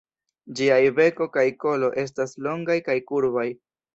Ĝiaj 0.59 0.77
beko 0.99 1.27
kaj 1.35 1.43
kolo 1.65 1.91
estas 2.05 2.35
longaj 2.47 2.79
kaj 2.91 2.99
kurbaj. 3.13 3.47